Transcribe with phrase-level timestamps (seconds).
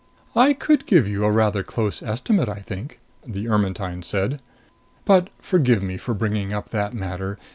[0.35, 4.41] "I could give you a rather close estimate, I think," the Ermetyne said.
[5.05, 7.37] "But forgive me for bringing up that matter.